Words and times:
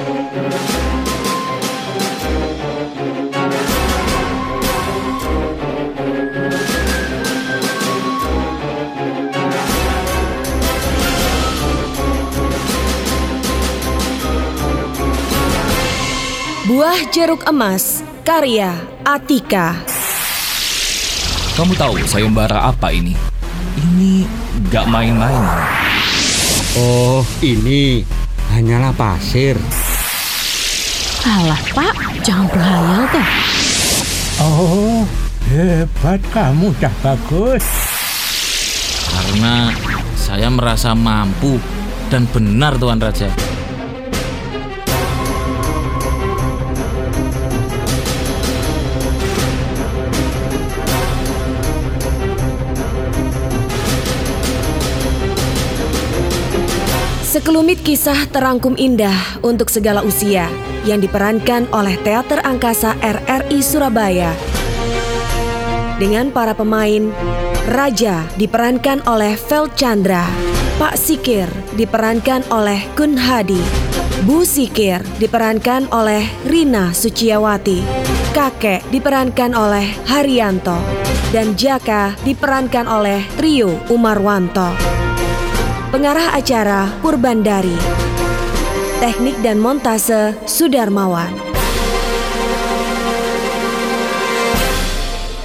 Buah 0.00 0.16
Jeruk 17.12 17.44
Emas, 17.44 18.00
karya 18.24 18.72
Atika. 19.04 19.76
Kamu 21.60 21.76
tahu 21.76 22.00
sayembara 22.08 22.72
apa 22.72 22.88
ini? 22.88 23.12
Ini 23.76 24.24
gak 24.72 24.88
main-main. 24.88 25.44
Oh, 26.80 27.20
ini 27.44 28.00
hanyalah 28.56 28.96
pasir. 28.96 29.60
Alah 31.20 31.60
pak, 31.76 31.94
jangan 32.24 32.48
berhayal 32.48 33.04
toh. 33.12 33.26
Oh, 34.40 35.04
hebat 35.52 36.20
kamu 36.32 36.72
dah 36.80 36.94
bagus. 37.04 37.60
Karena 39.04 39.68
saya 40.16 40.48
merasa 40.48 40.96
mampu 40.96 41.60
dan 42.08 42.24
benar 42.32 42.80
Tuan 42.80 42.96
Raja. 42.96 43.28
Sekelumit 57.40 57.80
kisah 57.80 58.28
terangkum 58.28 58.76
indah 58.76 59.16
untuk 59.40 59.72
segala 59.72 60.04
usia 60.04 60.52
yang 60.84 61.00
diperankan 61.00 61.72
oleh 61.72 61.96
Teater 62.04 62.44
Angkasa 62.44 63.00
RRI 63.00 63.64
Surabaya. 63.64 64.36
Dengan 65.96 66.28
para 66.36 66.52
pemain, 66.52 67.08
Raja 67.64 68.28
diperankan 68.36 69.08
oleh 69.08 69.40
Vel 69.48 69.72
Chandra, 69.72 70.28
Pak 70.76 71.00
Sikir 71.00 71.48
diperankan 71.80 72.44
oleh 72.52 72.84
Kun 72.92 73.16
Hadi, 73.16 73.64
Bu 74.28 74.44
Sikir 74.44 75.00
diperankan 75.16 75.88
oleh 75.96 76.28
Rina 76.44 76.92
Suciawati, 76.92 77.80
Kakek 78.36 78.84
diperankan 78.92 79.56
oleh 79.56 79.88
Haryanto, 80.12 80.76
dan 81.32 81.56
Jaka 81.56 82.20
diperankan 82.20 82.84
oleh 82.84 83.24
Trio 83.40 83.80
Umarwanto. 83.88 84.99
Pengarah 85.90 86.38
acara 86.38 86.86
Purbandari. 87.02 87.74
Teknik 89.02 89.42
dan 89.42 89.58
montase 89.58 90.38
Sudarmawan. 90.46 91.34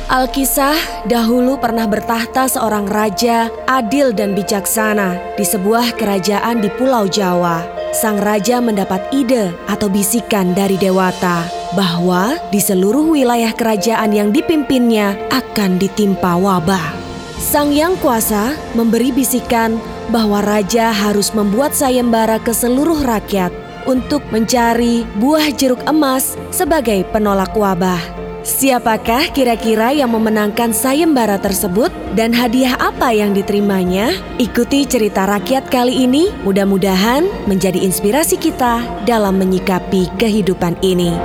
Alkisah 0.05 0.77
dahulu 1.09 1.57
pernah 1.57 1.89
bertahta 1.89 2.45
seorang 2.45 2.85
raja 2.85 3.49
adil 3.65 4.13
dan 4.13 4.37
bijaksana 4.37 5.33
di 5.33 5.41
sebuah 5.41 5.97
kerajaan 5.97 6.61
di 6.61 6.69
Pulau 6.77 7.09
Jawa. 7.09 7.65
Sang 7.89 8.21
raja 8.21 8.61
mendapat 8.61 9.01
ide 9.17 9.49
atau 9.65 9.89
bisikan 9.89 10.53
dari 10.53 10.77
dewata 10.77 11.41
bahwa 11.73 12.37
di 12.53 12.61
seluruh 12.61 13.17
wilayah 13.17 13.49
kerajaan 13.49 14.13
yang 14.13 14.29
dipimpinnya 14.29 15.17
akan 15.33 15.81
ditimpa 15.81 16.37
wabah. 16.37 17.01
Sang 17.41 17.73
Yang 17.73 17.97
Kuasa 17.97 18.53
memberi 18.77 19.09
bisikan 19.09 19.94
bahwa 20.09 20.41
raja 20.41 20.93
harus 20.93 21.33
membuat 21.33 21.73
sayembara 21.73 22.37
ke 22.41 22.53
seluruh 22.53 23.01
rakyat 23.05 23.49
untuk 23.85 24.25
mencari 24.33 25.05
buah 25.17 25.53
jeruk 25.53 25.81
emas 25.85 26.33
sebagai 26.49 27.05
penolak 27.13 27.53
wabah. 27.53 28.25
Siapakah 28.45 29.33
kira-kira 29.33 29.89
yang 29.89 30.13
memenangkan 30.13 30.69
sayembara 30.69 31.41
tersebut 31.41 31.89
dan 32.13 32.29
hadiah 32.29 32.77
apa 32.77 33.09
yang 33.09 33.33
diterimanya? 33.33 34.13
Ikuti 34.37 34.85
cerita 34.85 35.25
rakyat 35.25 35.65
kali 35.73 36.05
ini, 36.05 36.29
mudah-mudahan 36.45 37.25
menjadi 37.49 37.81
inspirasi 37.81 38.37
kita 38.37 38.85
dalam 39.09 39.41
menyikapi 39.41 40.13
kehidupan 40.21 40.77
ini. 40.85 41.17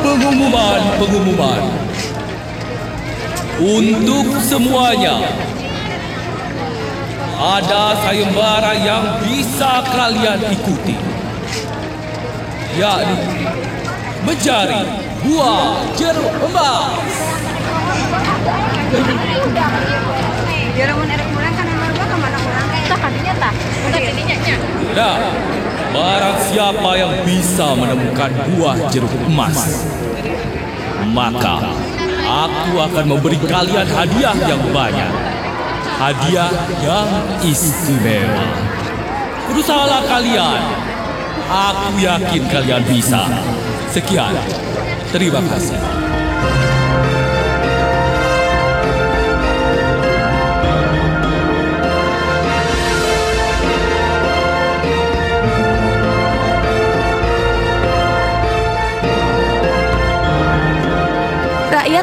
Pengumuman, 0.00 0.80
pengumuman. 0.96 1.89
Untuk 3.60 4.40
semuanya, 4.40 5.20
ada 7.36 7.92
sayembara 8.00 8.72
yang 8.72 9.20
bisa 9.20 9.84
kalian 9.84 10.40
ikuti, 10.48 10.96
yakni 12.80 13.44
mencari 14.24 14.80
buah 15.28 15.92
jeruk 15.92 16.32
emas. 16.48 17.04
Nah, 24.96 25.16
barang 25.92 26.38
siapa 26.48 26.90
yang 26.96 27.12
bisa 27.28 27.76
menemukan 27.76 28.32
buah 28.56 28.88
jeruk 28.88 29.12
emas, 29.28 29.84
maka 31.12 31.89
aku 32.30 32.78
akan 32.78 33.04
memberi 33.10 33.38
kalian 33.42 33.86
hadiah 33.90 34.36
yang 34.46 34.62
banyak. 34.70 35.12
Hadiah 35.98 36.52
yang 36.80 37.08
istimewa. 37.42 38.46
Berusahalah 39.50 40.06
kalian. 40.06 40.62
Aku 41.50 41.98
yakin 41.98 42.42
kalian 42.46 42.82
bisa. 42.86 43.26
Sekian. 43.90 44.32
Terima 45.10 45.42
kasih. 45.50 45.76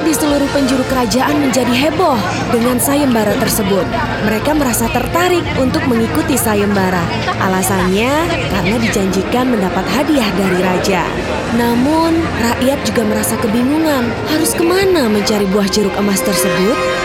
Di 0.07 0.16
seluruh 0.16 0.47
penjuru 0.56 0.88
kerajaan 0.88 1.35
menjadi 1.44 1.75
heboh 1.75 2.16
dengan 2.56 2.79
sayembara 2.79 3.35
tersebut. 3.44 3.84
Mereka 4.23 4.56
merasa 4.56 4.88
tertarik 4.88 5.44
untuk 5.59 5.84
mengikuti 5.84 6.40
sayembara. 6.40 7.03
Alasannya 7.44 8.16
karena 8.47 8.75
dijanjikan 8.79 9.51
mendapat 9.51 9.84
hadiah 9.91 10.31
dari 10.40 10.59
raja. 10.63 11.03
Namun, 11.59 12.23
rakyat 12.40 12.79
juga 12.88 13.03
merasa 13.03 13.35
kebingungan 13.35 14.07
harus 14.31 14.56
ke 14.56 14.63
mana 14.63 15.12
mencari 15.12 15.44
buah 15.51 15.67
jeruk 15.67 15.91
emas 16.00 16.23
tersebut. 16.23 16.97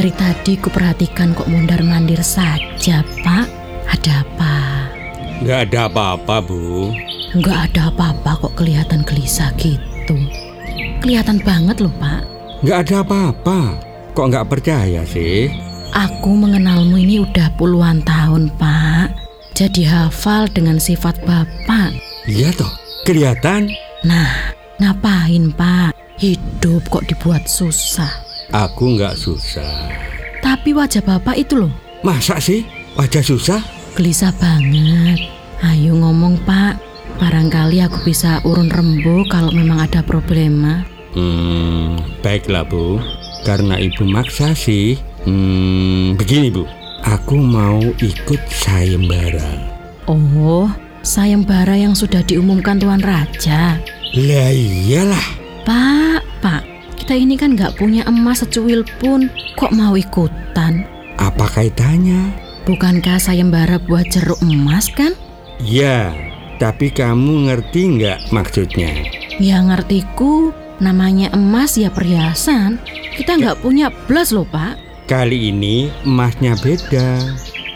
Dari 0.00 0.16
tadi 0.16 0.56
kuperhatikan 0.56 1.36
kok 1.36 1.44
mundar-mandir 1.44 2.24
saja, 2.24 3.04
Pak. 3.20 3.44
Ada 3.84 4.24
apa? 4.24 4.56
Nggak 5.44 5.60
ada 5.68 5.92
apa-apa, 5.92 6.40
Bu. 6.40 6.88
Nggak 7.36 7.58
ada 7.68 7.92
apa-apa 7.92 8.48
kok 8.48 8.56
kelihatan 8.56 9.04
gelisah 9.04 9.52
gitu. 9.60 10.16
Kelihatan 11.04 11.44
banget 11.44 11.84
loh, 11.84 11.92
Pak. 12.00 12.24
Nggak 12.64 12.78
ada 12.88 12.96
apa-apa. 13.04 13.58
Kok 14.16 14.26
nggak 14.32 14.48
percaya 14.48 15.04
sih? 15.04 15.52
Aku 15.92 16.32
mengenalmu 16.32 16.96
ini 16.96 17.20
udah 17.20 17.52
puluhan 17.60 18.00
tahun, 18.00 18.48
Pak. 18.56 19.12
Jadi 19.52 19.84
hafal 19.84 20.48
dengan 20.48 20.80
sifat 20.80 21.20
Bapak. 21.28 21.92
Iya 22.24 22.56
toh, 22.56 22.72
kelihatan. 23.04 23.68
Nah, 24.08 24.56
ngapain, 24.80 25.52
Pak? 25.52 25.92
Hidup 26.16 26.88
kok 26.88 27.04
dibuat 27.04 27.44
susah. 27.52 28.29
Aku 28.50 28.98
nggak 28.98 29.14
susah. 29.14 29.90
Tapi 30.42 30.74
wajah 30.74 31.04
Bapak 31.04 31.38
itu 31.38 31.54
loh, 31.54 31.72
Masa 32.00 32.40
sih 32.40 32.64
wajah 32.96 33.22
susah? 33.22 33.60
gelisah 33.94 34.32
banget. 34.40 35.20
Ayo 35.60 35.92
ngomong, 35.92 36.40
Pak. 36.48 36.80
Barangkali 37.20 37.84
aku 37.84 38.08
bisa 38.08 38.40
urun 38.48 38.72
rembu 38.72 39.28
kalau 39.28 39.52
memang 39.52 39.84
ada 39.84 40.00
problema. 40.00 40.88
Hmm, 41.12 42.00
baiklah 42.24 42.64
Bu. 42.64 42.96
Karena 43.44 43.76
Ibu 43.76 44.08
maksa 44.08 44.56
sih. 44.56 44.96
Hmm, 45.28 46.16
begini 46.16 46.48
Bu. 46.48 46.64
Aku 47.04 47.36
mau 47.36 47.76
ikut 48.00 48.40
sayembara. 48.48 49.68
Oh, 50.08 50.72
sayembara 51.04 51.76
yang 51.76 51.92
sudah 51.92 52.24
diumumkan 52.24 52.80
Tuan 52.80 53.04
Raja. 53.04 53.76
Lah 54.16 54.50
iyalah, 54.50 55.26
Pak, 55.68 56.19
kita 57.10 57.26
ini 57.26 57.34
kan 57.34 57.58
nggak 57.58 57.74
punya 57.74 58.06
emas 58.06 58.46
secuil 58.46 58.86
pun, 59.02 59.26
kok 59.58 59.74
mau 59.74 59.98
ikutan? 59.98 60.86
apa 61.18 61.42
kaitannya? 61.50 62.30
Bukankah 62.70 63.18
sayembara 63.18 63.82
buat 63.82 64.06
jeruk 64.14 64.38
emas 64.46 64.86
kan? 64.94 65.18
Ya, 65.58 66.14
tapi 66.62 66.86
kamu 66.94 67.50
ngerti 67.50 67.98
nggak 67.98 68.30
maksudnya? 68.30 68.94
Ya 69.42 69.58
ngertiku, 69.58 70.54
namanya 70.78 71.34
emas 71.34 71.74
ya 71.74 71.90
perhiasan. 71.90 72.78
Kita 73.18 73.42
nggak 73.42 73.58
punya 73.58 73.90
blas 74.06 74.30
loh 74.30 74.46
pak. 74.46 74.78
Kali 75.10 75.50
ini 75.50 75.90
emasnya 76.06 76.54
beda. 76.62 77.18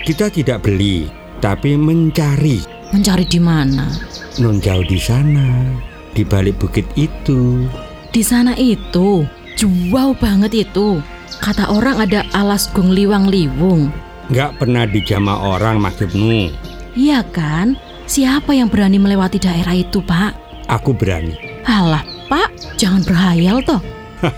Kita 0.06 0.30
tidak 0.30 0.62
beli, 0.62 1.10
tapi 1.42 1.74
mencari. 1.74 2.62
Mencari 2.94 3.26
di 3.26 3.42
mana? 3.42 3.90
Non 4.38 4.62
jauh 4.62 4.86
di 4.86 5.02
sana, 5.02 5.74
di 6.14 6.22
balik 6.22 6.62
bukit 6.62 6.86
itu. 6.94 7.66
Di 8.14 8.22
sana 8.22 8.54
itu, 8.54 9.26
jauh 9.58 10.14
banget 10.14 10.70
itu. 10.70 11.02
Kata 11.42 11.66
orang 11.66 11.98
ada 11.98 12.22
alas 12.30 12.70
gung 12.70 12.94
liwang 12.94 13.26
liwung. 13.26 13.90
Nggak 14.30 14.62
pernah 14.62 14.86
dijama 14.86 15.34
orang 15.42 15.82
maksudmu. 15.82 16.54
Iya 16.94 17.26
kan? 17.34 17.74
Siapa 18.06 18.54
yang 18.54 18.70
berani 18.70 19.02
melewati 19.02 19.42
daerah 19.42 19.74
itu 19.74 19.98
pak? 19.98 20.30
Aku 20.70 20.94
berani. 20.94 21.34
Alah 21.66 22.06
pak, 22.30 22.54
jangan 22.78 23.02
berhayal 23.02 23.58
toh. 23.66 23.82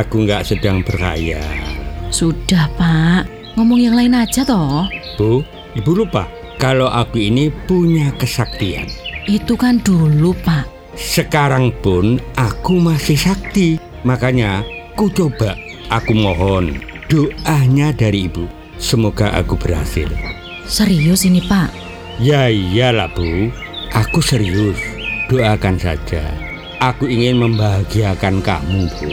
Aku 0.00 0.24
nggak 0.24 0.48
sedang 0.48 0.80
berhayal. 0.80 1.44
Sudah 2.08 2.72
pak, 2.80 3.28
ngomong 3.60 3.76
yang 3.76 3.92
lain 3.92 4.16
aja 4.16 4.40
toh. 4.40 4.88
Bu, 5.20 5.44
ibu 5.76 5.92
lupa 5.92 6.26
kalau 6.56 6.88
aku 6.88 7.20
ini 7.20 7.52
punya 7.68 8.08
kesaktian. 8.16 8.88
Itu 9.28 9.54
kan 9.54 9.84
dulu 9.84 10.32
pak. 10.42 10.73
Sekarang 10.94 11.74
pun 11.82 12.22
aku 12.38 12.78
masih 12.78 13.18
sakti. 13.18 13.78
Makanya 14.06 14.62
ku 14.94 15.10
coba, 15.10 15.58
aku 15.90 16.14
mohon 16.14 16.78
doanya 17.10 17.90
dari 17.90 18.30
ibu. 18.30 18.46
Semoga 18.78 19.30
aku 19.34 19.54
berhasil. 19.58 20.10
Serius 20.66 21.26
ini 21.26 21.42
pak? 21.44 21.70
Ya 22.22 22.46
iyalah 22.46 23.10
bu, 23.10 23.50
aku 23.90 24.22
serius. 24.22 24.78
Doakan 25.26 25.80
saja. 25.80 26.22
Aku 26.78 27.08
ingin 27.08 27.40
membahagiakan 27.40 28.44
kamu 28.44 28.86
bu. 29.00 29.10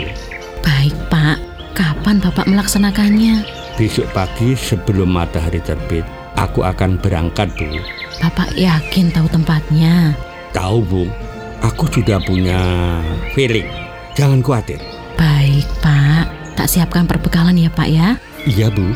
Baik 0.62 0.94
pak, 1.10 1.39
kapan 1.74 2.19
bapak 2.19 2.45
melaksanakannya? 2.45 3.42
Besok 3.80 4.06
pagi 4.12 4.54
sebelum 4.54 5.10
matahari 5.10 5.63
terbit, 5.63 6.04
aku 6.36 6.62
akan 6.62 7.00
berangkat 7.00 7.50
bu. 7.56 7.80
Bapak 8.19 8.54
yakin 8.60 9.10
tahu 9.10 9.25
tempatnya? 9.31 10.13
Tahu 10.51 10.83
bu, 10.83 11.04
aku 11.71 11.88
sudah 11.88 12.19
punya 12.19 12.59
feeling. 13.31 13.65
Jangan 14.19 14.44
khawatir. 14.44 14.83
Baik 15.15 15.63
pak, 15.79 16.27
tak 16.59 16.68
siapkan 16.68 17.07
perbekalan 17.07 17.56
ya 17.56 17.71
pak 17.71 17.88
ya. 17.88 18.19
Iya 18.44 18.68
bu. 18.68 18.91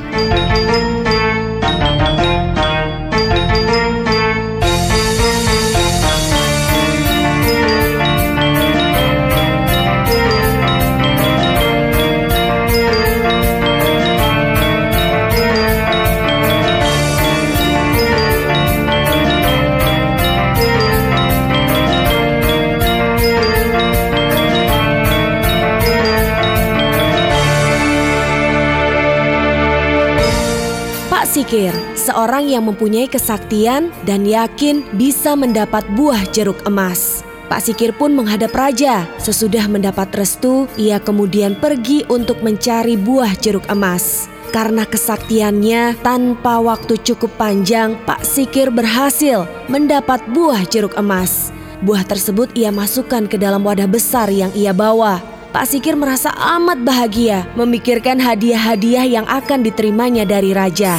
Pak 31.45 31.53
Sikir, 31.53 31.77
seorang 31.93 32.49
yang 32.49 32.65
mempunyai 32.65 33.05
kesaktian 33.05 33.93
dan 34.01 34.25
yakin 34.25 34.81
bisa 34.97 35.37
mendapat 35.37 35.85
buah 35.93 36.25
jeruk 36.33 36.57
emas. 36.65 37.21
Pak 37.45 37.61
Sikir 37.61 37.93
pun 37.93 38.17
menghadap 38.17 38.49
raja. 38.49 39.05
Sesudah 39.21 39.69
mendapat 39.69 40.09
restu, 40.17 40.65
ia 40.73 40.97
kemudian 40.97 41.53
pergi 41.53 42.01
untuk 42.09 42.41
mencari 42.41 42.97
buah 42.97 43.37
jeruk 43.37 43.61
emas. 43.69 44.25
Karena 44.49 44.89
kesaktiannya, 44.89 46.01
tanpa 46.01 46.57
waktu 46.65 46.97
cukup 47.05 47.29
panjang, 47.37 47.93
Pak 48.09 48.25
Sikir 48.25 48.73
berhasil 48.73 49.45
mendapat 49.69 50.25
buah 50.25 50.65
jeruk 50.65 50.97
emas. 50.97 51.53
Buah 51.85 52.09
tersebut 52.09 52.57
ia 52.57 52.73
masukkan 52.73 53.29
ke 53.29 53.37
dalam 53.37 53.61
wadah 53.61 53.85
besar 53.85 54.33
yang 54.33 54.49
ia 54.57 54.73
bawa. 54.73 55.21
Pak 55.53 55.69
Sikir 55.69 55.93
merasa 55.93 56.33
amat 56.57 56.81
bahagia 56.81 57.45
memikirkan 57.53 58.17
hadiah-hadiah 58.17 59.05
yang 59.05 59.29
akan 59.29 59.61
diterimanya 59.61 60.25
dari 60.25 60.49
raja. 60.49 60.97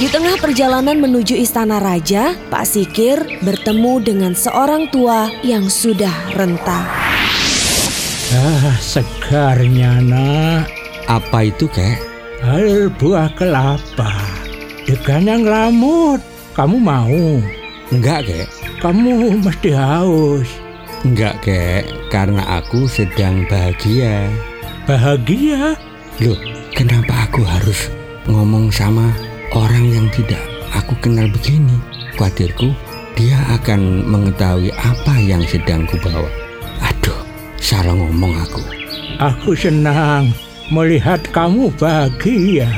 Di 0.00 0.08
tengah 0.08 0.40
perjalanan 0.40 0.96
menuju 0.96 1.36
istana 1.36 1.76
raja, 1.76 2.32
Pak 2.48 2.64
Sikir 2.64 3.20
bertemu 3.44 4.00
dengan 4.00 4.32
seorang 4.32 4.88
tua 4.88 5.28
yang 5.44 5.68
sudah 5.68 6.32
renta. 6.32 6.88
Ah, 8.32 8.80
segarnya 8.80 10.00
nak. 10.00 10.72
Apa 11.04 11.52
itu 11.52 11.68
kek? 11.68 12.00
Air 12.40 12.88
buah 12.96 13.28
kelapa. 13.36 14.08
Degan 14.88 15.28
yang 15.28 15.44
lamut. 15.44 16.24
Kamu 16.56 16.80
mau? 16.80 17.44
Enggak 17.92 18.24
kek. 18.24 18.48
Kamu 18.80 19.36
mesti 19.44 19.76
haus. 19.76 20.48
Enggak 21.04 21.44
kek, 21.44 21.84
karena 22.08 22.40
aku 22.56 22.88
sedang 22.88 23.44
bahagia. 23.52 24.32
Bahagia? 24.88 25.76
Loh, 26.24 26.40
kenapa 26.72 27.28
aku 27.28 27.44
harus 27.44 27.92
ngomong 28.24 28.72
sama 28.72 29.12
orang 29.54 29.84
yang 29.90 30.06
tidak 30.14 30.42
aku 30.74 30.94
kenal 31.02 31.26
begini? 31.30 31.76
Khawatirku 32.18 32.70
dia 33.18 33.36
akan 33.60 34.06
mengetahui 34.06 34.70
apa 34.76 35.14
yang 35.20 35.42
sedang 35.44 35.84
kubawa. 35.90 36.28
Aduh, 36.80 37.20
salah 37.60 37.92
ngomong 37.92 38.32
aku. 38.40 38.62
Aku 39.20 39.52
senang 39.52 40.32
melihat 40.72 41.20
kamu 41.34 41.68
bahagia. 41.76 42.70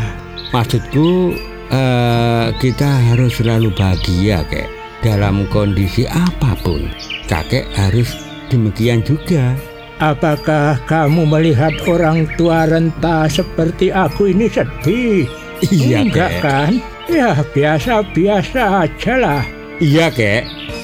Maksudku, 0.50 1.36
eh, 1.70 2.46
kita 2.58 2.90
harus 3.12 3.38
selalu 3.38 3.70
bahagia, 3.76 4.42
kek. 4.50 4.68
Dalam 5.02 5.50
kondisi 5.50 6.06
apa 6.06 6.54
pun, 6.62 6.86
kakek 7.26 7.66
harus 7.74 8.14
demikian 8.50 9.02
juga. 9.02 9.54
Apakah 9.98 10.78
kamu 10.90 11.26
melihat 11.26 11.74
orang 11.86 12.26
tua 12.34 12.66
renta 12.66 13.26
seperti 13.30 13.90
aku 13.94 14.34
ini 14.34 14.50
sedih? 14.50 15.26
Iya, 15.70 16.02
Enggak 16.02 16.30
kek. 16.30 16.42
kan? 16.42 16.72
Ya 17.06 17.30
biasa-biasa 17.54 18.62
aja 18.86 19.14
lah. 19.14 19.42
Iya, 19.78 20.10
kek. 20.10 20.42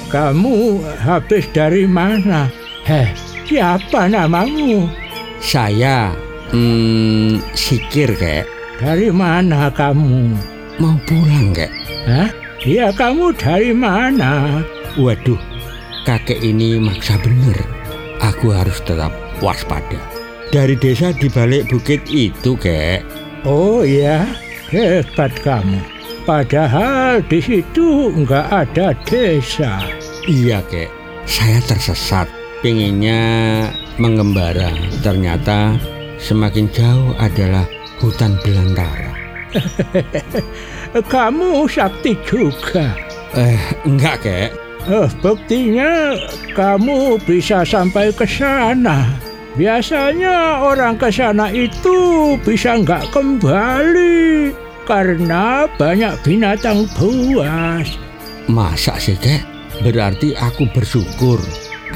Kamu 0.09 0.81
habis 1.03 1.51
dari 1.51 1.85
mana? 1.85 2.47
Heh, 2.87 3.11
siapa 3.45 4.07
namamu? 4.09 4.87
Saya, 5.43 6.15
hmm, 6.55 7.43
sikir, 7.53 8.15
kek. 8.17 8.47
Dari 8.79 9.11
mana 9.11 9.69
kamu? 9.69 10.39
Mau 10.79 10.95
pulang, 11.05 11.51
kek. 11.51 11.71
Hah? 12.07 12.31
Ya 12.63 12.91
kamu 12.91 13.35
dari 13.39 13.71
mana? 13.71 14.63
Waduh, 14.99 15.39
kakek 16.03 16.43
ini 16.43 16.79
maksa 16.79 17.15
bener. 17.23 17.59
Aku 18.19 18.51
harus 18.51 18.83
tetap 18.83 19.15
waspada. 19.39 19.99
Dari 20.51 20.75
desa 20.75 21.15
di 21.15 21.31
balik 21.31 21.71
bukit 21.71 22.03
itu, 22.11 22.59
kek. 22.59 23.07
Oh 23.47 23.87
ya, 23.87 24.27
hebat 24.73 25.33
kamu. 25.45 25.81
Padahal 26.29 27.25
di 27.25 27.41
situ 27.41 28.13
nggak 28.13 28.47
ada 28.53 28.93
desa. 29.09 29.81
Iya, 30.29 30.61
kek. 30.69 30.93
Saya 31.25 31.61
tersesat. 31.65 32.29
Pengennya 32.61 33.21
mengembara. 33.97 34.69
Ternyata 35.01 35.81
semakin 36.21 36.69
jauh 36.75 37.17
adalah 37.17 37.65
hutan 38.03 38.37
belantara. 38.45 39.15
Kamu 41.13 41.65
sakti 41.69 42.13
juga. 42.29 42.93
Eh, 43.33 43.61
enggak, 43.89 44.25
kek. 44.25 44.51
Eh, 44.89 45.09
buktinya 45.21 46.17
kamu 46.57 47.21
bisa 47.29 47.61
sampai 47.61 48.09
ke 48.09 48.25
sana. 48.25 49.05
Biasanya 49.57 50.61
orang 50.61 51.01
ke 51.01 51.09
sana 51.09 51.49
itu 51.49 52.37
bisa 52.45 52.77
nggak 52.77 53.09
kembali 53.15 54.53
karena 54.85 55.65
banyak 55.81 56.17
binatang 56.21 56.85
buas. 56.97 57.89
Masa 58.49 58.97
sih, 59.01 59.17
kek? 59.17 59.45
Berarti 59.85 60.37
aku 60.37 60.69
bersyukur. 60.73 61.41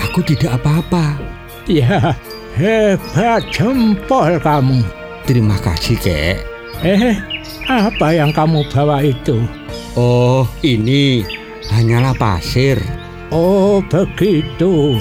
Aku 0.00 0.20
tidak 0.24 0.60
apa-apa. 0.60 1.16
Ya, 1.68 2.16
hebat 2.56 3.44
jempol 3.52 4.36
kamu. 4.40 4.84
Terima 5.24 5.56
kasih, 5.60 5.96
kek. 6.00 6.38
Eh, 6.82 7.16
apa 7.68 8.12
yang 8.12 8.34
kamu 8.34 8.66
bawa 8.72 9.00
itu? 9.00 9.44
Oh, 9.94 10.44
ini 10.64 11.24
hanyalah 11.72 12.16
pasir. 12.16 12.80
Oh, 13.32 13.80
begitu. 13.88 15.00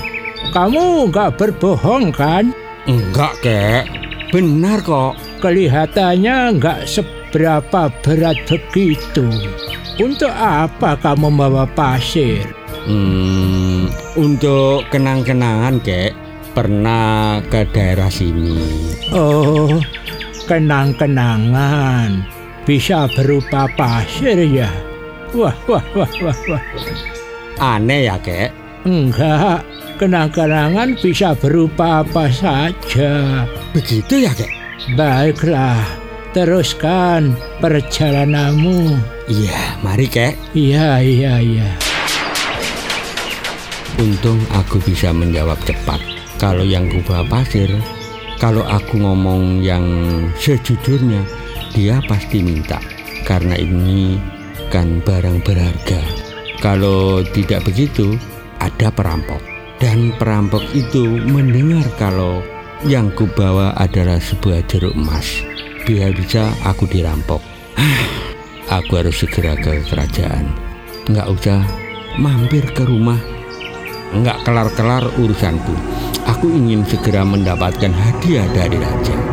Kamu 0.51 1.07
nggak 1.07 1.39
berbohong 1.39 2.11
kan? 2.11 2.51
Enggak, 2.83 3.39
kek. 3.39 3.87
Benar 4.35 4.83
kok. 4.83 5.15
Kelihatannya 5.39 6.59
nggak 6.59 6.83
seberapa 6.83 7.87
berat 8.03 8.35
begitu. 8.51 9.31
Untuk 9.95 10.31
apa 10.35 10.99
kamu 10.99 11.31
membawa 11.31 11.63
pasir? 11.71 12.43
Hmm, 12.83 13.87
untuk 14.19 14.83
kenang-kenangan, 14.91 15.79
kek. 15.79 16.11
Pernah 16.51 17.39
ke 17.47 17.63
daerah 17.71 18.11
sini. 18.11 18.59
Oh, 19.15 19.79
kenang-kenangan. 20.51 22.27
Bisa 22.67 23.07
berupa 23.15 23.71
pasir 23.79 24.35
ya? 24.51 24.67
Wah, 25.31 25.55
wah, 25.63 25.85
wah, 25.95 26.11
wah, 26.27 26.39
wah. 26.51 26.63
Aneh 27.55 28.11
ya, 28.11 28.19
kek. 28.19 28.60
Enggak, 28.81 29.61
kenang-kenangan 30.01 30.97
bisa 30.97 31.37
berupa 31.37 32.01
apa 32.01 32.33
saja. 32.33 33.45
Begitu 33.77 34.25
ya, 34.25 34.33
kek? 34.33 34.49
Baiklah, 34.97 35.85
teruskan 36.33 37.37
perjalananmu. 37.61 38.97
Iya, 39.29 39.77
mari, 39.85 40.09
kek. 40.09 40.33
Iya, 40.57 40.97
iya, 40.97 41.33
iya. 41.37 41.69
Untung 44.01 44.41
aku 44.49 44.81
bisa 44.81 45.13
menjawab 45.13 45.61
cepat. 45.61 46.01
Kalau 46.41 46.65
yang 46.65 46.89
kubah 46.89 47.21
pasir, 47.29 47.69
kalau 48.41 48.65
aku 48.65 48.97
ngomong 48.97 49.61
yang 49.61 49.85
sejujurnya, 50.41 51.21
dia 51.77 52.01
pasti 52.09 52.41
minta. 52.41 52.81
Karena 53.29 53.53
ini 53.53 54.17
kan 54.73 55.05
barang 55.05 55.45
berharga. 55.45 56.01
Kalau 56.57 57.21
tidak 57.29 57.61
begitu, 57.69 58.17
ada 58.61 58.93
perampok. 58.93 59.41
Dan 59.81 60.13
perampok 60.21 60.61
itu 60.77 61.09
mendengar 61.25 61.89
kalau 61.97 62.45
yang 62.85 63.09
kubawa 63.17 63.73
adalah 63.81 64.21
sebuah 64.21 64.61
jeruk 64.69 64.93
emas. 64.93 65.41
Biar 65.89 66.13
bisa 66.13 66.53
aku 66.61 66.85
dirampok. 66.85 67.41
aku 68.77 68.91
harus 69.01 69.17
segera 69.17 69.57
ke 69.57 69.81
kerajaan. 69.89 70.45
Nggak 71.09 71.27
usah 71.33 71.59
mampir 72.21 72.61
ke 72.77 72.85
rumah 72.85 73.17
Nggak 74.11 74.43
kelar-kelar 74.43 75.07
urusanku. 75.15 75.71
Aku 76.27 76.51
ingin 76.51 76.83
segera 76.83 77.23
mendapatkan 77.23 77.95
hadiah 77.95 78.43
dari 78.51 78.75
raja. 78.75 79.30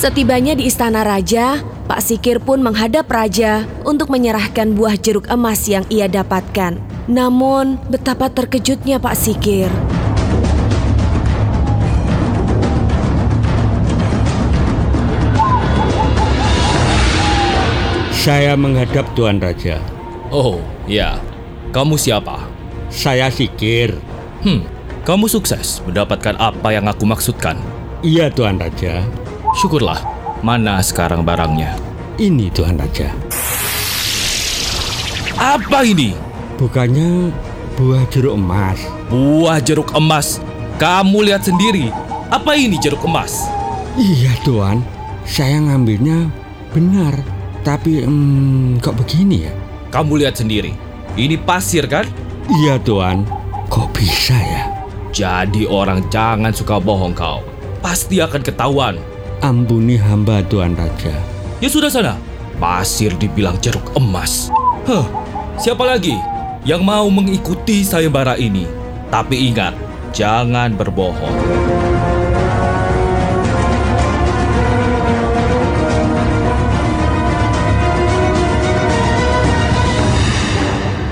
Setibanya 0.00 0.56
di 0.56 0.64
istana 0.64 1.04
raja, 1.04 1.60
Pak 1.84 2.00
Sikir 2.00 2.40
pun 2.40 2.64
menghadap 2.64 3.04
raja 3.12 3.68
untuk 3.84 4.08
menyerahkan 4.08 4.72
buah 4.72 4.96
jeruk 4.96 5.28
emas 5.28 5.68
yang 5.68 5.84
ia 5.92 6.08
dapatkan. 6.08 6.80
Namun, 7.04 7.76
betapa 7.92 8.32
terkejutnya 8.32 8.96
Pak 8.96 9.12
Sikir. 9.12 9.68
Saya 18.16 18.56
menghadap 18.56 19.04
Tuan 19.12 19.36
Raja. 19.36 19.84
Oh, 20.32 20.64
ya. 20.88 21.20
Kamu 21.76 22.00
siapa? 22.00 22.48
Saya 22.88 23.28
Sikir. 23.28 24.00
Hmm, 24.40 24.64
kamu 25.04 25.28
sukses 25.28 25.84
mendapatkan 25.84 26.40
apa 26.40 26.72
yang 26.72 26.88
aku 26.88 27.04
maksudkan. 27.04 27.60
Iya 28.00 28.32
Tuan 28.32 28.56
Raja. 28.56 29.04
Syukurlah. 29.58 29.98
Mana 30.46 30.78
sekarang 30.80 31.26
barangnya? 31.26 31.74
Ini 32.16 32.48
Tuan 32.54 32.78
Raja. 32.78 33.10
Apa 35.40 35.82
ini? 35.82 36.14
Bukannya 36.54 37.34
buah 37.74 38.04
jeruk 38.12 38.38
emas. 38.38 38.78
Buah 39.10 39.58
jeruk 39.58 39.90
emas. 39.96 40.38
Kamu 40.78 41.26
lihat 41.26 41.42
sendiri. 41.42 41.90
Apa 42.30 42.54
ini 42.54 42.78
jeruk 42.78 43.02
emas? 43.04 43.50
Iya 43.98 44.38
Tuan. 44.46 44.86
Saya 45.26 45.58
ngambilnya 45.58 46.30
benar. 46.70 47.18
Tapi 47.66 48.06
hmm, 48.06 48.78
kok 48.80 48.96
begini 48.96 49.50
ya? 49.50 49.52
Kamu 49.90 50.20
lihat 50.22 50.38
sendiri. 50.38 50.72
Ini 51.18 51.36
pasir 51.42 51.90
kan? 51.90 52.06
Iya 52.48 52.78
Tuan. 52.80 53.26
Kok 53.66 53.90
bisa 53.98 54.38
ya? 54.38 54.62
Jadi 55.10 55.66
orang 55.66 56.06
jangan 56.06 56.54
suka 56.54 56.78
bohong 56.78 57.12
kau. 57.12 57.42
Pasti 57.82 58.22
akan 58.22 58.40
ketahuan. 58.46 58.94
Ampuni 59.40 59.96
hamba 59.96 60.44
Tuan 60.44 60.76
Raja. 60.76 61.16
Ya 61.64 61.68
sudah 61.72 61.88
sana. 61.88 62.20
Pasir 62.60 63.16
dibilang 63.16 63.56
jeruk 63.56 63.96
emas. 63.96 64.52
Huh, 64.84 65.08
siapa 65.56 65.80
lagi 65.80 66.12
yang 66.68 66.84
mau 66.84 67.08
mengikuti 67.08 67.80
sayembara 67.80 68.36
ini? 68.36 68.68
Tapi 69.08 69.48
ingat, 69.48 69.72
jangan 70.12 70.76
berbohong. 70.76 71.40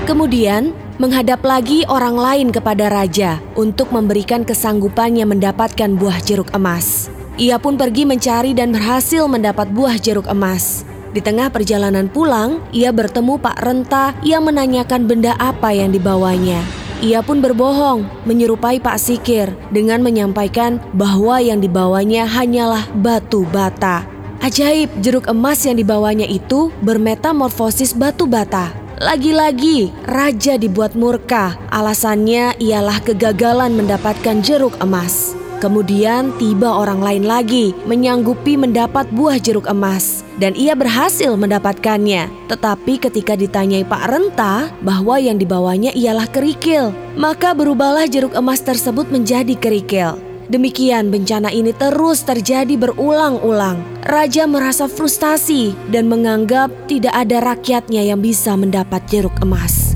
Kemudian, 0.05 0.77
menghadap 1.01 1.41
lagi 1.41 1.81
orang 1.89 2.13
lain 2.13 2.47
kepada 2.53 2.93
raja 2.93 3.41
untuk 3.57 3.89
memberikan 3.89 4.45
kesanggupannya 4.45 5.25
mendapatkan 5.25 5.97
buah 5.97 6.21
jeruk 6.21 6.53
emas. 6.53 7.09
Ia 7.39 7.55
pun 7.55 7.79
pergi 7.79 8.03
mencari 8.03 8.51
dan 8.51 8.75
berhasil 8.75 9.23
mendapat 9.23 9.71
buah 9.71 9.95
jeruk 9.95 10.27
emas. 10.27 10.83
Di 11.15 11.23
tengah 11.23 11.47
perjalanan 11.47 12.11
pulang, 12.11 12.59
ia 12.75 12.91
bertemu 12.91 13.39
Pak 13.39 13.63
Renta 13.63 14.11
yang 14.27 14.43
menanyakan 14.43 15.07
benda 15.07 15.39
apa 15.39 15.71
yang 15.71 15.95
dibawanya. 15.95 16.59
Ia 16.99 17.23
pun 17.23 17.39
berbohong, 17.39 18.27
menyerupai 18.27 18.83
Pak 18.83 18.99
Sikir 18.99 19.55
dengan 19.71 20.03
menyampaikan 20.03 20.83
bahwa 20.91 21.39
yang 21.39 21.63
dibawanya 21.63 22.27
hanyalah 22.27 22.91
batu 22.91 23.47
bata. 23.47 24.03
Ajaib, 24.43 24.91
jeruk 24.99 25.31
emas 25.31 25.63
yang 25.63 25.79
dibawanya 25.79 26.27
itu 26.27 26.75
bermetamorfosis 26.83 27.95
batu 27.95 28.27
bata. 28.27 28.75
Lagi-lagi, 28.99 29.95
raja 30.03 30.59
dibuat 30.59 30.91
murka. 30.91 31.55
Alasannya 31.71 32.59
ialah 32.59 32.99
kegagalan 32.99 33.79
mendapatkan 33.79 34.43
jeruk 34.43 34.75
emas. 34.83 35.39
Kemudian 35.59 36.31
tiba 36.39 36.71
orang 36.71 37.03
lain 37.03 37.27
lagi 37.27 37.75
menyanggupi 37.83 38.55
mendapat 38.55 39.11
buah 39.11 39.35
jeruk 39.43 39.67
emas 39.67 40.23
dan 40.39 40.55
ia 40.55 40.71
berhasil 40.71 41.35
mendapatkannya. 41.35 42.31
Tetapi 42.47 42.95
ketika 42.95 43.35
ditanyai 43.35 43.83
Pak 43.83 44.03
Renta 44.07 44.71
bahwa 44.79 45.19
yang 45.19 45.35
dibawanya 45.35 45.91
ialah 45.91 46.31
kerikil, 46.31 46.95
maka 47.19 47.51
berubahlah 47.51 48.07
jeruk 48.07 48.39
emas 48.39 48.63
tersebut 48.63 49.11
menjadi 49.11 49.51
kerikil. 49.59 50.15
Demikian 50.47 51.11
bencana 51.11 51.51
ini 51.51 51.75
terus 51.75 52.23
terjadi 52.23 52.73
berulang-ulang. 52.79 53.83
Raja 54.01 54.47
merasa 54.47 54.87
frustasi 54.89 55.75
dan 55.91 56.09
menganggap 56.09 56.71
tidak 56.87 57.13
ada 57.13 57.53
rakyatnya 57.53 58.01
yang 58.01 58.23
bisa 58.23 58.55
mendapat 58.55 59.03
jeruk 59.11 59.35
emas. 59.43 59.93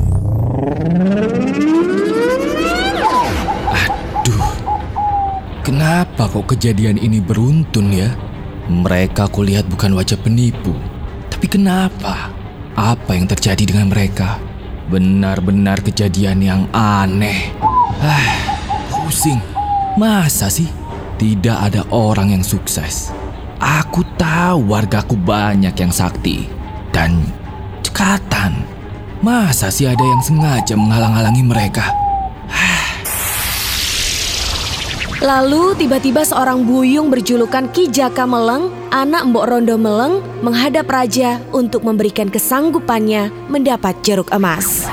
Kenapa 5.93 6.25
kok 6.25 6.57
kejadian 6.57 6.97
ini 6.97 7.21
beruntun 7.21 7.93
ya? 7.93 8.09
Mereka 8.65 9.29
kulihat 9.29 9.69
bukan 9.69 9.93
wajah 9.93 10.17
penipu. 10.17 10.73
Tapi 11.29 11.45
kenapa? 11.45 12.33
Apa 12.73 13.13
yang 13.13 13.29
terjadi 13.29 13.61
dengan 13.61 13.93
mereka? 13.93 14.41
Benar-benar 14.89 15.85
kejadian 15.85 16.41
yang 16.41 16.65
aneh. 16.73 17.53
Ah, 18.01 18.25
pusing. 18.89 19.37
Masa 19.93 20.49
sih 20.49 20.65
tidak 21.21 21.61
ada 21.61 21.85
orang 21.93 22.33
yang 22.33 22.41
sukses? 22.41 23.13
Aku 23.61 24.01
tahu 24.17 24.73
wargaku 24.73 25.13
banyak 25.13 25.77
yang 25.77 25.93
sakti 25.93 26.49
dan 26.89 27.21
cekatan. 27.85 28.65
Masa 29.21 29.69
sih 29.69 29.85
ada 29.85 30.01
yang 30.01 30.25
sengaja 30.25 30.73
menghalang-halangi 30.73 31.45
mereka? 31.45 32.02
Lalu 35.23 35.71
tiba-tiba 35.79 36.27
seorang 36.27 36.67
buyung 36.67 37.07
berjulukan 37.07 37.71
Ki 37.71 37.87
Jaka 37.87 38.27
Meleng, 38.27 38.67
anak 38.91 39.23
Mbok 39.31 39.45
Rondo 39.47 39.79
Meleng, 39.79 40.19
menghadap 40.43 40.83
raja 40.91 41.39
untuk 41.55 41.87
memberikan 41.87 42.27
kesanggupannya 42.27 43.31
mendapat 43.47 43.95
jeruk 44.03 44.27
emas. 44.35 44.83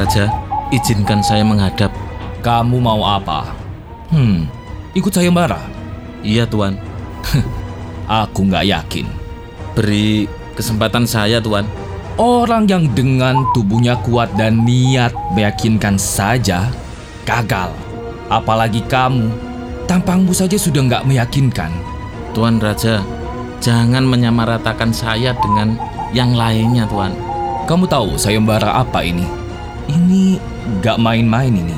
Raja, 0.00 0.32
izinkan 0.72 1.20
saya 1.20 1.44
menghadap. 1.44 1.92
Kamu 2.40 2.80
mau 2.80 3.04
apa? 3.04 3.52
Hmm, 4.08 4.48
ikut 4.96 5.12
sayembara? 5.12 5.60
Iya 6.24 6.48
Tuan, 6.48 6.80
Aku 8.24 8.48
nggak 8.48 8.64
yakin. 8.64 9.04
beri 9.76 10.24
kesempatan 10.56 11.04
saya 11.04 11.36
Tuan. 11.44 11.68
Orang 12.16 12.64
yang 12.64 12.88
dengan 12.96 13.44
tubuhnya 13.52 14.00
kuat 14.00 14.32
dan 14.40 14.64
niat 14.64 15.12
meyakinkan 15.36 16.00
saja 16.00 16.72
gagal. 17.28 17.68
Apalagi 18.32 18.80
kamu, 18.88 19.28
tampangmu 19.84 20.32
saja 20.32 20.56
sudah 20.56 20.80
nggak 20.80 21.04
meyakinkan. 21.04 21.76
Tuan 22.32 22.56
Raja, 22.56 23.04
jangan 23.60 24.08
menyamaratakan 24.08 24.96
saya 24.96 25.36
dengan 25.44 25.76
yang 26.16 26.32
lainnya 26.32 26.88
Tuan. 26.88 27.12
Kamu 27.68 27.84
tahu 27.84 28.16
sayembara 28.16 28.80
apa 28.80 29.04
ini? 29.04 29.39
Ini 29.90 30.38
nggak 30.78 31.02
main-main 31.02 31.50
ini. 31.50 31.74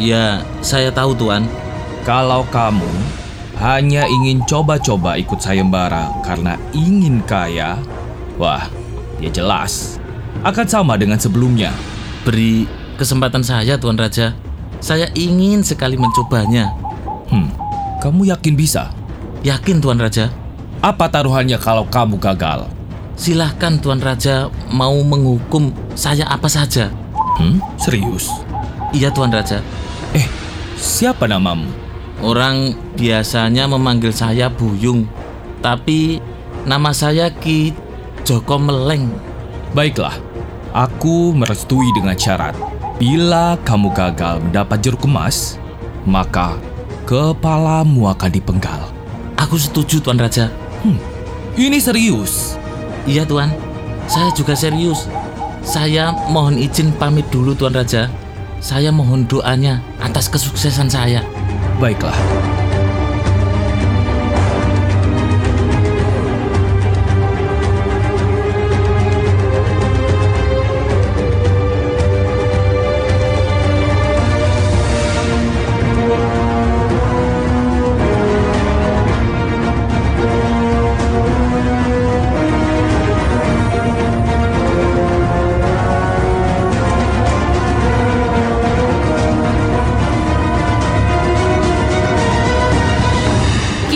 Ya, 0.00 0.40
saya 0.64 0.88
tahu 0.88 1.12
Tuan. 1.12 1.44
Kalau 2.02 2.48
kamu 2.48 2.88
hanya 3.60 4.08
ingin 4.08 4.40
coba-coba 4.48 5.20
ikut 5.20 5.38
sayembara 5.38 6.10
karena 6.24 6.56
ingin 6.72 7.20
kaya, 7.28 7.76
wah, 8.40 8.66
ya 9.20 9.28
jelas 9.28 10.02
akan 10.42 10.66
sama 10.66 10.96
dengan 10.96 11.20
sebelumnya. 11.20 11.70
Beri 12.24 12.66
kesempatan 12.96 13.44
saya 13.44 13.76
Tuan 13.76 14.00
Raja. 14.00 14.32
Saya 14.82 15.06
ingin 15.14 15.62
sekali 15.62 15.94
mencobanya. 15.94 16.74
Hmm, 17.30 17.52
kamu 18.02 18.34
yakin 18.34 18.56
bisa? 18.58 18.90
Yakin 19.46 19.78
Tuan 19.78 20.00
Raja? 20.00 20.32
Apa 20.82 21.06
taruhannya 21.06 21.60
kalau 21.60 21.86
kamu 21.86 22.18
gagal? 22.18 22.66
Silahkan 23.14 23.78
Tuan 23.78 24.02
Raja 24.02 24.50
mau 24.72 24.98
menghukum 25.06 25.70
saya 25.94 26.26
apa 26.26 26.50
saja. 26.50 26.90
Hmm, 27.40 27.58
serius? 27.80 28.28
Iya 28.92 29.08
Tuan 29.08 29.32
Raja. 29.32 29.64
Eh, 30.12 30.28
siapa 30.76 31.24
namamu? 31.24 31.68
Orang 32.22 32.76
biasanya 32.94 33.66
memanggil 33.66 34.14
saya 34.14 34.46
Buyung, 34.46 35.08
tapi 35.58 36.22
nama 36.68 36.94
saya 36.94 37.32
Ki 37.32 37.74
Joko 38.22 38.60
Meleng. 38.60 39.10
Baiklah, 39.74 40.14
aku 40.70 41.34
merestui 41.34 41.88
dengan 41.96 42.14
syarat. 42.14 42.54
Bila 43.00 43.58
kamu 43.66 43.90
gagal 43.90 44.38
mendapat 44.44 44.78
jeruk 44.78 45.08
emas, 45.10 45.58
maka 46.06 46.54
kepalamu 47.08 48.06
akan 48.06 48.30
dipenggal. 48.30 48.92
Aku 49.34 49.58
setuju 49.58 49.98
Tuan 49.98 50.20
Raja. 50.20 50.52
Ini 51.58 51.82
serius. 51.82 52.54
Iya 53.02 53.26
Tuan, 53.26 53.50
saya 54.06 54.30
juga 54.30 54.54
serius. 54.54 55.10
Saya 55.62 56.10
mohon 56.30 56.58
izin 56.58 56.90
pamit 56.98 57.26
dulu 57.30 57.54
Tuan 57.54 57.74
Raja. 57.74 58.10
Saya 58.62 58.90
mohon 58.90 59.26
doanya 59.26 59.82
atas 60.02 60.30
kesuksesan 60.30 60.90
saya. 60.90 61.22
Baiklah. 61.78 62.14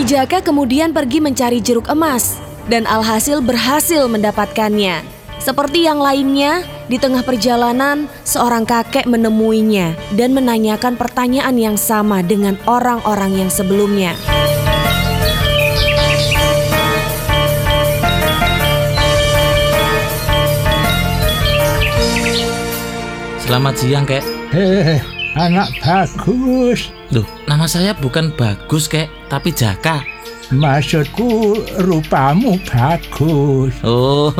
Jaka 0.06 0.38
kemudian 0.38 0.94
pergi 0.94 1.18
mencari 1.18 1.58
jeruk 1.58 1.90
emas 1.90 2.38
dan 2.70 2.86
alhasil 2.86 3.42
berhasil 3.42 4.06
mendapatkannya. 4.06 5.02
Seperti 5.42 5.82
yang 5.82 5.98
lainnya, 5.98 6.62
di 6.86 6.94
tengah 6.94 7.26
perjalanan 7.26 8.06
seorang 8.22 8.62
kakek 8.62 9.10
menemuinya 9.10 9.98
dan 10.14 10.30
menanyakan 10.30 10.94
pertanyaan 10.94 11.58
yang 11.58 11.74
sama 11.74 12.22
dengan 12.22 12.54
orang-orang 12.70 13.34
yang 13.34 13.50
sebelumnya. 13.50 14.14
Selamat 23.42 23.74
siang, 23.74 24.06
Kek. 24.06 24.22
Eh, 24.54 25.15
anak 25.36 25.68
bagus. 25.84 26.88
Loh, 27.12 27.28
nama 27.46 27.68
saya 27.68 27.92
bukan 27.94 28.32
Bagus, 28.34 28.88
Kek, 28.88 29.06
tapi 29.28 29.52
Jaka. 29.52 30.02
Maksudku 30.50 31.60
rupamu 31.84 32.58
bagus. 32.66 33.76
Oh, 33.84 34.32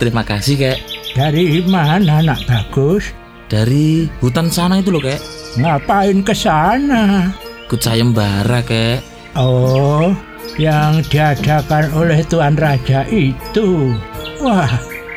terima 0.00 0.22
kasih, 0.24 0.56
Kek. 0.56 0.78
Dari 1.12 1.60
mana 1.66 2.22
anak 2.22 2.46
bagus? 2.48 3.12
Dari 3.50 4.08
hutan 4.22 4.48
sana 4.48 4.80
itu 4.80 4.94
loh, 4.94 5.02
Kek. 5.02 5.20
Ngapain 5.60 6.24
ke 6.24 6.32
sana? 6.32 7.34
Ikut 7.68 7.80
sayembara, 7.82 8.64
Kek. 8.64 9.02
Oh, 9.34 10.14
yang 10.56 11.02
diadakan 11.10 11.90
oleh 11.92 12.22
Tuan 12.30 12.54
Raja 12.54 13.02
itu. 13.10 13.92
Wah, 14.38 14.70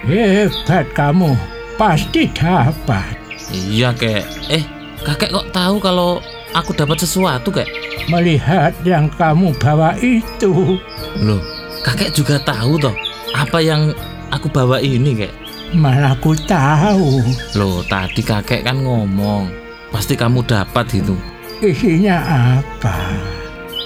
hebat 0.03 0.89
kamu. 0.97 1.37
Pasti 1.77 2.25
dapat. 2.33 3.13
Iya, 3.53 3.93
Kek. 3.93 4.25
Eh, 4.49 4.63
kakek 5.05 5.33
kok 5.33 5.49
tahu 5.53 5.77
kalau 5.81 6.21
aku 6.53 6.73
dapat 6.73 6.97
sesuatu, 7.01 7.49
Kek? 7.53 7.67
Melihat 8.07 8.71
yang 8.87 9.11
kamu 9.13 9.51
bawa 9.59 9.97
itu. 9.99 10.79
Loh, 11.19 11.41
kakek 11.83 12.15
juga 12.15 12.39
tahu 12.41 12.79
toh 12.79 12.95
apa 13.35 13.59
yang 13.59 13.91
aku 14.31 14.47
bawa 14.49 14.79
ini, 14.79 15.25
Kek? 15.25 15.33
Mana 15.75 16.15
aku 16.15 16.31
tahu 16.47 17.19
Loh, 17.59 17.83
tadi 17.91 18.23
kakek 18.23 18.63
kan 18.63 18.79
ngomong, 18.79 19.51
pasti 19.91 20.15
kamu 20.15 20.39
dapat 20.47 20.87
itu. 20.95 21.13
isinya 21.59 22.21
apa. 22.61 22.95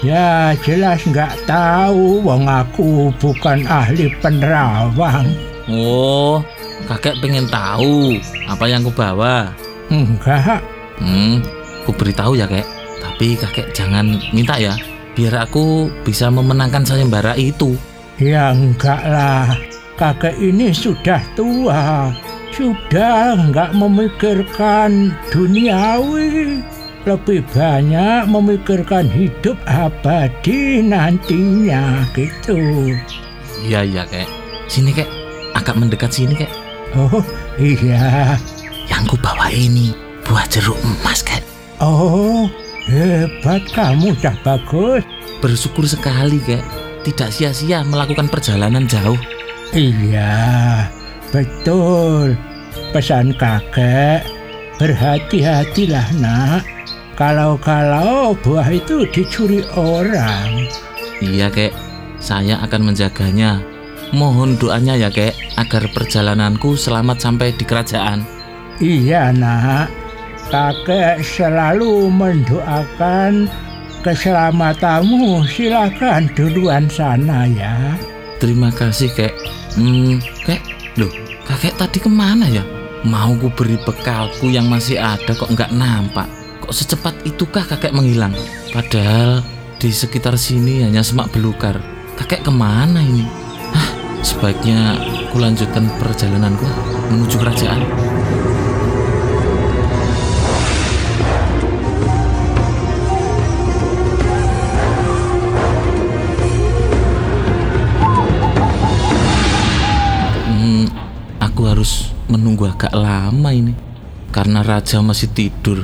Ya 0.02 0.54
jelas 0.66 1.02
nggak 1.06 1.46
tahu, 1.46 2.26
wong 2.26 2.46
aku 2.50 3.14
bukan 3.22 3.66
ahli 3.70 4.10
penerawang. 4.22 5.30
Oh, 5.70 6.42
kakek 6.90 7.22
pengen 7.22 7.46
tahu 7.50 8.18
apa 8.50 8.66
yang 8.66 8.82
aku 8.82 8.94
bawa. 8.94 9.54
Enggak, 9.94 10.62
Hmm, 11.02 11.42
aku 11.82 11.92
beritahu 11.98 12.38
ya, 12.38 12.46
Kek. 12.46 12.66
Tapi 13.02 13.34
kakek 13.34 13.74
jangan 13.74 14.22
minta 14.30 14.62
ya, 14.62 14.78
biar 15.18 15.50
aku 15.50 15.90
bisa 16.06 16.30
memenangkan 16.30 16.86
sayembara 16.86 17.34
itu. 17.34 17.74
ya 18.22 18.54
enggak 18.54 19.02
lah. 19.10 19.58
Kakek 19.98 20.38
ini 20.38 20.70
sudah 20.74 21.22
tua, 21.34 22.14
sudah 22.54 23.38
nggak 23.50 23.74
memikirkan 23.74 25.14
duniawi. 25.34 26.62
Lebih 27.02 27.42
banyak 27.50 28.30
memikirkan 28.30 29.10
hidup 29.10 29.58
abadi 29.66 30.86
nantinya 30.86 32.06
gitu. 32.14 32.94
Iya, 33.66 33.82
iya, 33.82 34.04
Kek. 34.06 34.30
Sini, 34.70 34.94
Kek. 34.94 35.10
Agak 35.58 35.82
mendekat 35.82 36.14
sini, 36.14 36.38
Kek. 36.38 36.50
Oh 36.94 37.26
iya, 37.58 38.38
Yang 38.86 39.04
ku 39.14 39.16
bawa 39.18 39.50
ini 39.50 40.11
buah 40.32 40.48
jeruk 40.48 40.80
emas, 40.80 41.20
Kek. 41.28 41.44
oh 41.84 42.48
hebat 42.88 43.68
kamu 43.76 44.16
dah 44.24 44.32
bagus. 44.48 45.04
Bersyukur 45.44 45.84
sekali, 45.84 46.40
Kek. 46.40 46.64
Tidak 47.04 47.28
sia-sia 47.28 47.84
melakukan 47.84 48.32
perjalanan 48.32 48.88
jauh. 48.88 49.20
Iya, 49.76 50.88
betul. 51.36 52.40
Pesan 52.96 53.36
kakek, 53.36 54.24
berhati-hatilah 54.80 56.16
nak. 56.24 56.64
Kalau-kalau 57.20 58.32
buah 58.40 58.72
itu 58.72 59.04
dicuri 59.12 59.68
orang. 59.76 60.64
Iya, 61.20 61.52
Kek. 61.52 61.76
Saya 62.24 62.56
akan 62.64 62.96
menjaganya. 62.96 63.60
Mohon 64.16 64.56
doanya 64.56 64.96
ya, 64.96 65.12
Kek, 65.12 65.36
agar 65.60 65.92
perjalananku 65.92 66.80
selamat 66.80 67.20
sampai 67.20 67.52
di 67.52 67.68
kerajaan. 67.68 68.24
Iya 68.82 69.30
nak, 69.30 70.01
kakek 70.52 71.24
selalu 71.24 72.12
mendoakan 72.12 73.48
keselamatanmu. 74.04 75.48
Silakan 75.48 76.28
duluan 76.36 76.92
sana 76.92 77.48
ya. 77.48 77.96
Terima 78.44 78.70
kasih, 78.70 79.08
Kek. 79.16 79.34
Hmm, 79.80 80.20
Kek, 80.44 80.60
loh, 81.00 81.10
kakek 81.48 81.80
tadi 81.80 82.04
ke 82.04 82.12
mana 82.12 82.46
ya? 82.52 82.62
Mau 83.08 83.34
ku 83.40 83.50
beri 83.50 83.80
bekalku 83.82 84.52
yang 84.52 84.70
masih 84.70 85.00
ada 85.02 85.34
kok 85.34 85.50
nggak 85.50 85.74
nampak. 85.74 86.30
Kok 86.62 86.76
secepat 86.76 87.16
itukah 87.26 87.66
kakek 87.66 87.96
menghilang? 87.98 88.36
Padahal 88.70 89.42
di 89.82 89.90
sekitar 89.90 90.38
sini 90.38 90.86
hanya 90.86 91.02
semak 91.02 91.34
belukar. 91.34 91.82
Kakek 92.20 92.46
ke 92.46 92.52
mana 92.54 93.02
ini? 93.02 93.26
Hah, 93.74 93.90
sebaiknya 94.22 95.02
ku 95.34 95.42
lanjutkan 95.42 95.90
perjalananku 95.98 96.68
menuju 97.10 97.42
kerajaan. 97.42 97.82
Menunggu 112.32 112.72
agak 112.72 112.96
lama 112.96 113.52
ini 113.52 113.76
karena 114.32 114.64
raja 114.64 115.04
masih 115.04 115.28
tidur. 115.36 115.84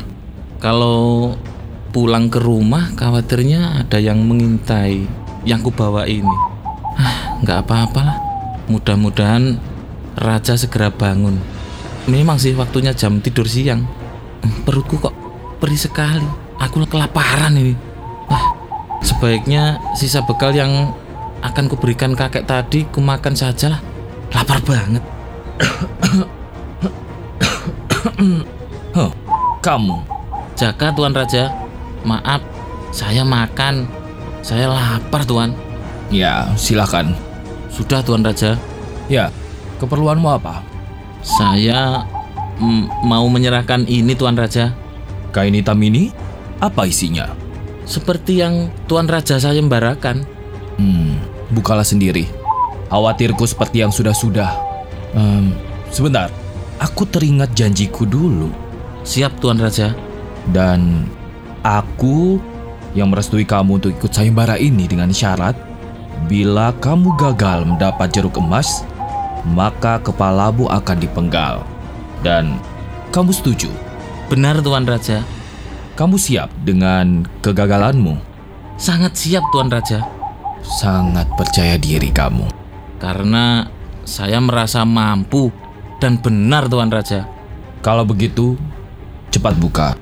Kalau 0.63 1.35
pulang 1.91 2.31
ke 2.31 2.39
rumah 2.39 2.95
khawatirnya 2.95 3.83
ada 3.83 3.99
yang 3.99 4.23
mengintai 4.23 5.05
yang 5.43 5.59
kubawa 5.59 6.07
ini. 6.07 6.31
Ah, 6.97 7.37
nggak 7.43 7.67
apa-apalah. 7.67 8.17
Mudah-mudahan 8.71 9.59
raja 10.17 10.55
segera 10.55 10.89
bangun. 10.89 11.37
Memang 12.07 12.39
sih 12.39 12.55
waktunya 12.55 12.95
jam 12.95 13.19
tidur 13.19 13.45
siang. 13.45 13.83
Hmm, 14.41 14.63
Perutku 14.63 14.97
kok 14.97 15.13
perih 15.59 15.77
sekali. 15.77 16.25
Aku 16.57 16.81
kelaparan 16.89 17.53
ini. 17.53 17.75
Wah, 18.31 18.55
sebaiknya 19.05 19.77
sisa 19.93 20.25
bekal 20.25 20.55
yang 20.55 20.95
akan 21.45 21.69
kuberikan 21.69 22.17
kakek 22.17 22.49
tadi 22.49 22.87
kumakan 22.89 23.37
sajalah. 23.37 23.83
Lapar 24.33 24.59
banget. 24.65 25.03
Huh, 28.95 29.11
kamu. 29.61 30.01
Jaka 30.57 30.89
Tuan 30.95 31.13
Raja, 31.13 31.53
maaf, 32.01 32.41
saya 32.89 33.21
makan. 33.21 33.85
Saya 34.41 34.71
lapar 34.71 35.21
Tuan. 35.21 35.53
Ya, 36.09 36.49
silakan. 36.55 37.13
Sudah 37.69 38.01
Tuan 38.01 38.23
Raja, 38.23 38.57
Ya, 39.07 39.31
keperluanmu 39.77 40.27
apa? 40.27 40.63
saya 41.21 42.07
mm, 42.57 43.03
mau 43.03 43.27
menyerahkan 43.27 43.83
ini 43.85 44.15
Tuan 44.15 44.39
Raja. 44.39 44.71
Kain 45.35 45.51
hitam 45.51 45.75
ini? 45.83 46.09
Apa 46.63 46.87
isinya? 46.87 47.35
Seperti 47.83 48.39
yang 48.39 48.71
Tuan 48.87 49.05
Raja 49.05 49.35
saya 49.37 49.59
embarakan. 49.59 50.23
Hmm, 50.79 51.19
bukalah 51.51 51.83
sendiri. 51.83 52.25
Khawatirku 52.87 53.43
seperti 53.43 53.83
yang 53.83 53.91
sudah-sudah. 53.91 54.51
Em, 55.13 55.51
sebentar, 55.91 56.31
aku 56.77 57.05
teringat 57.09 57.53
janjiku 57.53 58.05
dulu. 58.05 58.49
Siap 59.05 59.41
Tuan 59.41 59.57
Raja. 59.61 59.93
Dan 60.47 61.05
aku 61.61 62.39
yang 62.95 63.11
merestui 63.11 63.43
kamu 63.43 63.83
untuk 63.83 63.91
ikut 63.91 64.11
sayembara 64.15 64.55
ini 64.55 64.87
dengan 64.87 65.11
syarat 65.11 65.53
bila 66.25 66.73
kamu 66.81 67.13
gagal 67.19 67.67
mendapat 67.67 68.09
jeruk 68.09 68.41
emas, 68.41 68.81
maka 69.53 70.01
kepalamu 70.01 70.65
akan 70.71 70.97
dipenggal. 70.97 71.61
Dan 72.25 72.57
kamu 73.13 73.29
setuju? 73.29 73.69
Benar 74.31 74.59
Tuan 74.65 74.87
Raja. 74.87 75.21
Kamu 75.93 76.17
siap 76.17 76.49
dengan 76.61 77.25
kegagalanmu? 77.41 78.17
Sangat 78.77 79.17
siap 79.17 79.45
Tuan 79.53 79.69
Raja. 79.69 80.05
Sangat 80.61 81.29
percaya 81.37 81.77
diri 81.77 82.09
kamu. 82.09 82.49
Karena 82.97 83.65
saya 84.03 84.41
merasa 84.41 84.81
mampu 84.83 85.53
dan 86.01 86.21
benar 86.21 86.69
Tuan 86.69 86.89
Raja. 86.89 87.25
Kalau 87.85 88.03
begitu, 88.03 88.57
cepat 89.29 89.57
buka 89.57 89.95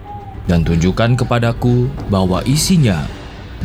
dan 0.45 0.61
tunjukkan 0.61 1.19
kepadaku 1.19 1.89
bahwa 2.07 2.41
isinya 2.45 3.03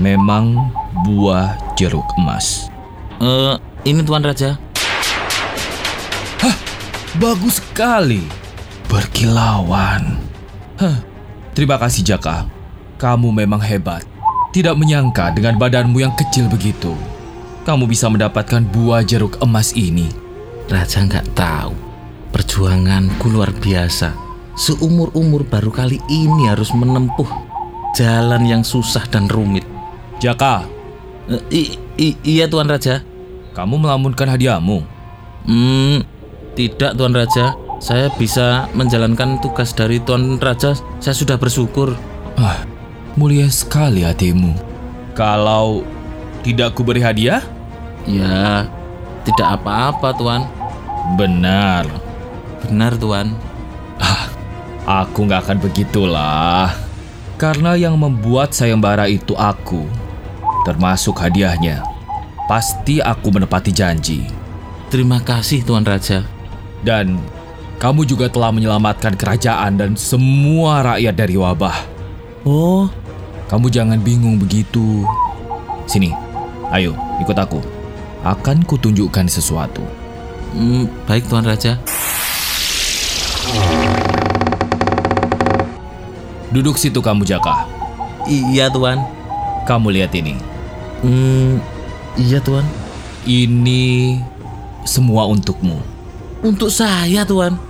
memang 0.00 0.72
buah 1.06 1.56
jeruk 1.76 2.06
emas. 2.18 2.70
Eh, 3.20 3.54
ini 3.84 4.00
Tuan 4.02 4.24
Raja. 4.24 4.70
Bagus 7.18 7.58
sekali. 7.58 8.22
Berkilauan. 8.86 10.22
Hah, 10.78 11.02
terima 11.58 11.74
kasih 11.74 12.06
Jaka. 12.06 12.46
Kamu 13.02 13.34
memang 13.34 13.58
hebat. 13.58 14.06
Tidak 14.54 14.78
menyangka 14.78 15.34
dengan 15.34 15.58
badanmu 15.58 15.98
yang 15.98 16.14
kecil 16.14 16.46
begitu. 16.46 16.94
Kamu 17.66 17.90
bisa 17.90 18.06
mendapatkan 18.06 18.62
buah 18.62 19.02
jeruk 19.02 19.42
emas 19.42 19.74
ini. 19.74 20.06
Raja 20.70 21.02
nggak 21.02 21.34
tahu. 21.34 21.89
Perjuanganku 22.60 23.32
luar 23.32 23.56
biasa. 23.56 24.12
Seumur-umur 24.52 25.48
baru 25.48 25.72
kali 25.72 25.96
ini 26.12 26.44
harus 26.44 26.68
menempuh 26.76 27.24
jalan 27.96 28.44
yang 28.44 28.60
susah 28.60 29.00
dan 29.08 29.32
rumit. 29.32 29.64
Jaka, 30.20 30.68
Eh, 31.24 31.40
i- 31.48 31.80
i- 31.96 32.20
iya 32.20 32.44
Tuan 32.52 32.68
Raja. 32.68 33.00
kamu 33.56 33.80
melamunkan 33.80 34.36
hadiahmu. 34.36 34.84
Hmm, 35.48 36.04
tidak 36.52 37.00
Tuan 37.00 37.16
Raja. 37.16 37.56
Saya 37.80 38.12
bisa 38.12 38.68
menjalankan 38.76 39.40
tugas 39.40 39.72
dari 39.72 39.96
Tuan 39.96 40.36
Raja. 40.36 40.76
Saya 41.00 41.16
sudah 41.16 41.40
bersyukur. 41.40 41.96
Ah, 42.36 42.60
mulia 43.16 43.48
sekali 43.48 44.04
hatimu. 44.04 44.52
Kalau 45.16 45.80
tidak 46.44 46.76
kuberi 46.76 47.00
hadiah, 47.00 47.40
Ya, 48.04 48.68
tidak 49.24 49.48
apa-apa 49.48 50.12
Tuan. 50.12 50.44
benar. 51.16 52.09
Benar 52.66 52.96
Tuan. 53.00 53.32
Aku 54.84 55.28
nggak 55.28 55.46
akan 55.46 55.58
begitulah. 55.62 56.72
Karena 57.38 57.78
yang 57.78 57.96
membuat 57.96 58.52
sayembara 58.52 59.06
itu 59.08 59.32
aku, 59.32 59.86
termasuk 60.66 61.16
hadiahnya. 61.16 61.80
Pasti 62.50 62.98
aku 62.98 63.30
menepati 63.30 63.70
janji. 63.70 64.26
Terima 64.90 65.22
kasih 65.22 65.62
Tuan 65.62 65.86
Raja. 65.86 66.26
Dan 66.82 67.22
kamu 67.78 68.04
juga 68.04 68.26
telah 68.28 68.50
menyelamatkan 68.50 69.14
kerajaan 69.14 69.78
dan 69.78 69.90
semua 69.94 70.82
rakyat 70.82 71.14
dari 71.14 71.38
wabah. 71.38 71.76
Oh, 72.44 72.90
Kamu 73.46 73.66
jangan 73.66 73.98
bingung 73.98 74.38
begitu. 74.38 75.02
Sini, 75.86 76.14
ayo 76.70 76.94
ikut 77.18 77.34
aku. 77.34 77.58
Akan 78.22 78.62
kutunjukkan 78.62 79.26
sesuatu. 79.26 79.82
hmm, 80.54 80.86
baik 81.08 81.26
Tuan 81.26 81.42
Raja. 81.42 81.78
Duduk 86.50 86.74
situ 86.74 86.98
kamu 86.98 87.22
Jaka. 87.22 87.62
Iya 88.26 88.66
Tuan. 88.74 88.98
Kamu 89.70 89.94
lihat 89.94 90.10
ini. 90.18 90.34
Hmm, 91.00 91.62
iya 92.18 92.42
Tuan. 92.42 92.66
Ini 93.22 94.18
semua 94.82 95.30
untukmu. 95.30 95.78
Untuk 96.42 96.74
saya 96.74 97.22
Tuan. 97.22 97.54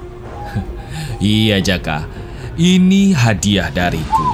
Iya 1.20 1.60
Jaka, 1.60 2.08
ini 2.56 3.12
hadiah 3.12 3.68
dariku. 3.68 4.24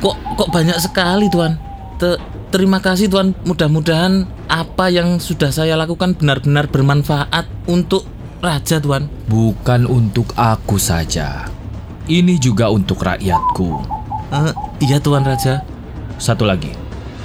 Kok 0.00 0.16
kok 0.40 0.48
banyak 0.48 0.80
sekali 0.80 1.28
Tuan. 1.28 1.60
Te- 2.00 2.16
terima 2.48 2.80
kasih 2.80 3.12
Tuan. 3.12 3.36
Mudah-mudahan 3.44 4.24
apa 4.48 4.88
yang 4.88 5.20
sudah 5.20 5.52
saya 5.52 5.76
lakukan 5.76 6.16
benar-benar 6.16 6.72
bermanfaat 6.72 7.44
untuk 7.68 8.08
Raja 8.40 8.80
Tuan. 8.80 9.12
Bukan 9.28 9.84
untuk 9.84 10.32
aku 10.32 10.80
saja. 10.80 11.52
Ini 12.12 12.36
juga 12.36 12.68
untuk 12.68 13.00
rakyatku. 13.00 13.68
Eh, 14.28 14.52
iya 14.84 15.00
Tuan 15.00 15.24
Raja. 15.24 15.64
Satu 16.20 16.44
lagi, 16.44 16.68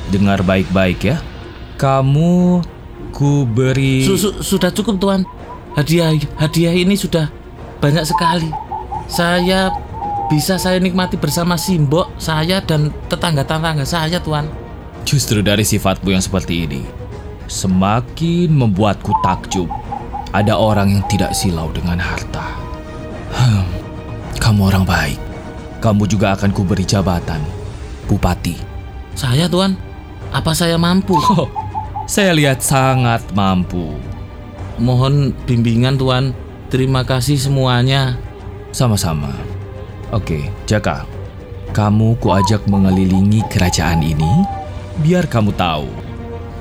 dengar 0.08 0.39
baik-baik 0.41 1.00
ya. 1.04 1.19
Kamu 1.76 2.63
ku 3.12 3.43
beri 3.43 4.08
Su- 4.08 4.15
su- 4.15 4.39
sudah 4.39 4.71
cukup 4.71 4.95
Tuan. 4.95 5.28
Hadiah 5.76 6.15
hadiah 6.39 6.71
ini 6.71 6.95
sudah 6.95 7.28
banyak 7.78 8.08
sekali. 8.08 8.47
Saya 9.06 9.76
bisa 10.28 10.56
saya 10.56 10.80
nikmati 10.80 11.15
bersama 11.15 11.56
Simbok, 11.56 12.15
saya 12.15 12.63
dan 12.63 12.89
tetangga-tetangga 13.08 13.84
saya 13.84 14.19
Tuan. 14.19 14.47
justru 15.04 15.39
dari 15.39 15.63
sifatmu 15.63 16.12
yang 16.12 16.19
seperti 16.19 16.67
ini. 16.67 16.84
Semakin 17.47 18.52
membuatku 18.52 19.15
takjub. 19.23 19.71
Ada 20.32 20.60
orang 20.60 20.91
yang 20.91 21.04
tidak 21.08 21.32
silau 21.32 21.71
dengan 21.71 21.95
harta. 21.95 22.43
Hmm, 23.32 23.63
kamu 24.39 24.73
orang 24.73 24.86
baik. 24.86 25.19
Kamu 25.84 26.10
juga 26.10 26.34
akan 26.34 26.50
kuberi 26.54 26.86
jabatan. 26.88 27.41
Bupati. 28.10 28.58
Saya 29.17 29.50
Tuan, 29.50 29.76
apa 30.32 30.52
saya 30.54 30.78
mampu? 30.80 31.17
Oh, 31.38 31.50
saya 32.08 32.32
lihat 32.32 32.63
sangat 32.63 33.19
mampu. 33.36 34.00
Mohon 34.80 35.36
bimbingan 35.43 36.00
Tuan. 36.00 36.32
Terima 36.71 37.04
kasih 37.04 37.36
semuanya. 37.39 38.15
Sama-sama. 38.71 39.32
Oke, 40.12 40.47
Jaka. 40.63 41.04
Kamu 41.76 42.15
kuajak 42.23 42.63
mengelilingi 42.71 43.43
kerajaan 43.52 44.00
ini 44.00 44.47
biar 45.04 45.28
kamu 45.28 45.52
tahu. 45.56 45.88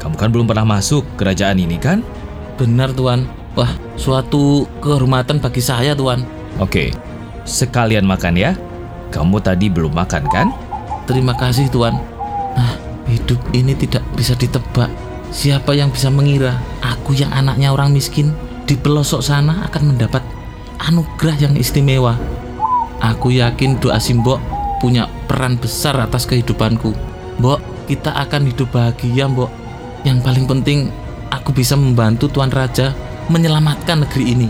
Kamu 0.02 0.14
kan 0.18 0.28
belum 0.30 0.46
pernah 0.50 0.66
masuk 0.66 1.06
kerajaan 1.14 1.62
ini 1.62 1.78
kan? 1.78 2.02
Benar 2.58 2.90
Tuan. 2.92 3.26
Wah, 3.56 3.70
suatu 3.96 4.68
kehormatan 4.82 5.40
bagi 5.40 5.62
saya 5.64 5.96
Tuan. 5.96 6.26
Oke. 6.60 7.05
Sekalian 7.46 8.04
makan 8.04 8.34
ya. 8.34 8.52
Kamu 9.14 9.38
tadi 9.38 9.70
belum 9.70 9.94
makan 9.94 10.24
kan? 10.28 10.50
Terima 11.06 11.32
kasih 11.38 11.70
Tuan. 11.70 11.94
Nah, 12.58 12.74
hidup 13.06 13.38
ini 13.54 13.72
tidak 13.78 14.02
bisa 14.18 14.34
ditebak. 14.34 14.90
Siapa 15.30 15.72
yang 15.72 15.94
bisa 15.94 16.10
mengira 16.10 16.58
aku 16.82 17.14
yang 17.14 17.30
anaknya 17.30 17.70
orang 17.70 17.94
miskin 17.94 18.34
di 18.66 18.74
pelosok 18.74 19.22
sana 19.22 19.62
akan 19.70 19.94
mendapat 19.94 20.22
anugerah 20.82 21.38
yang 21.38 21.54
istimewa. 21.54 22.18
Aku 22.98 23.30
yakin 23.30 23.78
doa 23.78 24.02
Simbok 24.02 24.42
punya 24.82 25.06
peran 25.30 25.54
besar 25.56 25.94
atas 26.02 26.26
kehidupanku. 26.26 26.92
Mbok, 27.38 27.86
kita 27.86 28.10
akan 28.16 28.50
hidup 28.50 28.74
bahagia, 28.74 29.28
Mbok. 29.30 29.50
Yang 30.02 30.18
paling 30.24 30.46
penting, 30.48 30.78
aku 31.30 31.54
bisa 31.54 31.78
membantu 31.78 32.26
Tuan 32.26 32.50
Raja 32.50 32.96
menyelamatkan 33.28 34.02
negeri 34.06 34.24
ini. 34.34 34.48